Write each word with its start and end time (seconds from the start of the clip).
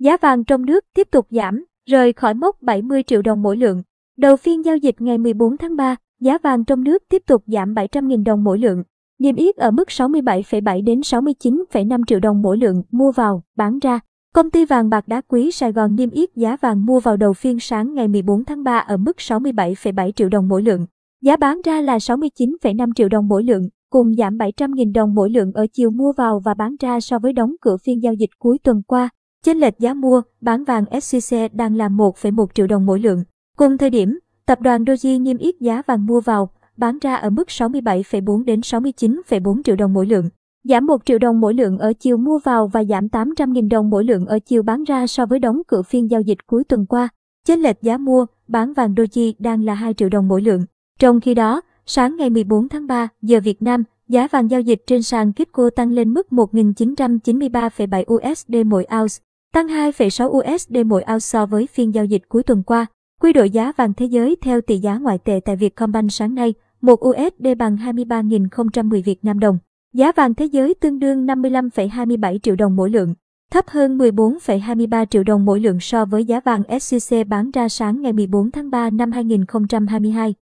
Giá 0.00 0.16
vàng 0.16 0.44
trong 0.44 0.66
nước 0.66 0.84
tiếp 0.94 1.08
tục 1.10 1.26
giảm, 1.30 1.64
rời 1.86 2.12
khỏi 2.12 2.34
mốc 2.34 2.62
70 2.62 3.02
triệu 3.02 3.22
đồng 3.22 3.42
mỗi 3.42 3.56
lượng. 3.56 3.82
Đầu 4.18 4.36
phiên 4.36 4.64
giao 4.64 4.76
dịch 4.76 4.94
ngày 4.98 5.18
14 5.18 5.56
tháng 5.56 5.76
3, 5.76 5.96
giá 6.20 6.38
vàng 6.38 6.64
trong 6.64 6.84
nước 6.84 7.02
tiếp 7.08 7.22
tục 7.26 7.42
giảm 7.46 7.74
700.000 7.74 8.24
đồng 8.24 8.44
mỗi 8.44 8.58
lượng, 8.58 8.82
niêm 9.18 9.36
yết 9.36 9.56
ở 9.56 9.70
mức 9.70 9.88
67,7 9.88 10.84
đến 10.84 11.00
69,5 11.00 12.02
triệu 12.06 12.20
đồng 12.20 12.42
mỗi 12.42 12.58
lượng 12.58 12.82
mua 12.90 13.12
vào, 13.12 13.42
bán 13.56 13.78
ra. 13.78 14.00
Công 14.34 14.50
ty 14.50 14.64
vàng 14.64 14.90
bạc 14.90 15.08
đá 15.08 15.20
quý 15.20 15.50
Sài 15.50 15.72
Gòn 15.72 15.96
niêm 15.96 16.10
yết 16.10 16.36
giá 16.36 16.56
vàng 16.56 16.86
mua 16.86 17.00
vào 17.00 17.16
đầu 17.16 17.32
phiên 17.32 17.60
sáng 17.60 17.94
ngày 17.94 18.08
14 18.08 18.44
tháng 18.44 18.64
3 18.64 18.78
ở 18.78 18.96
mức 18.96 19.16
67,7 19.18 20.12
triệu 20.12 20.28
đồng 20.28 20.48
mỗi 20.48 20.62
lượng. 20.62 20.86
Giá 21.22 21.36
bán 21.36 21.60
ra 21.64 21.80
là 21.80 21.98
69,5 21.98 22.92
triệu 22.96 23.08
đồng 23.08 23.28
mỗi 23.28 23.44
lượng, 23.44 23.68
cùng 23.90 24.14
giảm 24.14 24.38
700.000 24.38 24.92
đồng 24.92 25.14
mỗi 25.14 25.30
lượng 25.30 25.52
ở 25.52 25.66
chiều 25.72 25.90
mua 25.90 26.12
vào 26.12 26.40
và 26.44 26.54
bán 26.54 26.76
ra 26.80 27.00
so 27.00 27.18
với 27.18 27.32
đóng 27.32 27.54
cửa 27.60 27.76
phiên 27.84 28.02
giao 28.02 28.14
dịch 28.14 28.30
cuối 28.38 28.58
tuần 28.58 28.82
qua. 28.86 29.10
Chênh 29.44 29.58
lệch 29.58 29.78
giá 29.78 29.94
mua, 29.94 30.22
bán 30.40 30.64
vàng 30.64 30.84
SJC 30.84 31.48
đang 31.52 31.76
là 31.76 31.88
1,1 31.88 32.46
triệu 32.54 32.66
đồng 32.66 32.86
mỗi 32.86 33.00
lượng. 33.00 33.24
Cùng 33.56 33.78
thời 33.78 33.90
điểm, 33.90 34.18
tập 34.46 34.60
đoàn 34.60 34.84
Doji 34.84 35.22
niêm 35.22 35.38
yết 35.38 35.54
giá 35.60 35.82
vàng 35.86 36.06
mua 36.06 36.20
vào, 36.20 36.50
bán 36.76 36.98
ra 36.98 37.14
ở 37.14 37.30
mức 37.30 37.48
67,4 37.48 38.44
đến 38.44 38.60
69,4 38.60 39.62
triệu 39.62 39.76
đồng 39.76 39.92
mỗi 39.92 40.06
lượng. 40.06 40.28
Giảm 40.64 40.86
1 40.86 41.04
triệu 41.04 41.18
đồng 41.18 41.40
mỗi 41.40 41.54
lượng 41.54 41.78
ở 41.78 41.92
chiều 41.92 42.16
mua 42.16 42.38
vào 42.38 42.66
và 42.66 42.84
giảm 42.84 43.06
800.000 43.06 43.68
đồng 43.68 43.90
mỗi 43.90 44.04
lượng 44.04 44.26
ở 44.26 44.38
chiều 44.38 44.62
bán 44.62 44.84
ra 44.84 45.06
so 45.06 45.26
với 45.26 45.38
đóng 45.38 45.62
cửa 45.66 45.82
phiên 45.82 46.10
giao 46.10 46.20
dịch 46.20 46.46
cuối 46.46 46.64
tuần 46.64 46.86
qua. 46.86 47.08
Chênh 47.46 47.60
lệch 47.60 47.82
giá 47.82 47.98
mua, 47.98 48.26
bán 48.48 48.72
vàng 48.72 48.94
Doji 48.94 49.32
đang 49.38 49.64
là 49.64 49.74
2 49.74 49.94
triệu 49.94 50.08
đồng 50.08 50.28
mỗi 50.28 50.42
lượng. 50.42 50.64
Trong 50.98 51.20
khi 51.20 51.34
đó, 51.34 51.60
sáng 51.86 52.16
ngày 52.16 52.30
14 52.30 52.68
tháng 52.68 52.86
3 52.86 53.08
giờ 53.22 53.40
Việt 53.44 53.62
Nam, 53.62 53.84
giá 54.08 54.28
vàng 54.28 54.50
giao 54.50 54.60
dịch 54.60 54.82
trên 54.86 55.02
sàn 55.02 55.32
Kitco 55.32 55.70
tăng 55.70 55.92
lên 55.92 56.14
mức 56.14 56.26
1.993,7 56.30 58.04
USD 58.14 58.54
mỗi 58.66 58.86
ounce, 59.00 59.14
tăng 59.52 59.66
2,6 59.66 60.54
USD 60.54 60.76
mỗi 60.86 61.02
ounce 61.02 61.18
so 61.18 61.46
với 61.46 61.66
phiên 61.66 61.94
giao 61.94 62.04
dịch 62.04 62.22
cuối 62.28 62.42
tuần 62.42 62.62
qua. 62.62 62.86
Quy 63.20 63.32
đổi 63.32 63.50
giá 63.50 63.72
vàng 63.76 63.94
thế 63.94 64.06
giới 64.06 64.36
theo 64.40 64.60
tỷ 64.60 64.78
giá 64.78 64.98
ngoại 64.98 65.18
tệ 65.18 65.40
tại 65.44 65.56
Vietcombank 65.56 66.12
sáng 66.12 66.34
nay, 66.34 66.54
1 66.80 67.08
USD 67.08 67.46
bằng 67.58 67.76
23.010 67.76 69.02
Việt 69.02 69.24
Nam 69.24 69.40
đồng. 69.40 69.58
Giá 69.94 70.12
vàng 70.12 70.34
thế 70.34 70.44
giới 70.44 70.74
tương 70.74 70.98
đương 70.98 71.26
55,27 71.26 72.38
triệu 72.38 72.56
đồng 72.56 72.76
mỗi 72.76 72.90
lượng, 72.90 73.14
thấp 73.50 73.68
hơn 73.68 73.98
14,23 73.98 75.06
triệu 75.06 75.24
đồng 75.24 75.44
mỗi 75.44 75.60
lượng 75.60 75.80
so 75.80 76.04
với 76.04 76.24
giá 76.24 76.40
vàng 76.40 76.62
SJC 76.62 77.24
bán 77.24 77.50
ra 77.50 77.68
sáng 77.68 78.02
ngày 78.02 78.12
14 78.12 78.50
tháng 78.50 78.70
3 78.70 78.90
năm 78.90 79.12
2022. 79.12 80.34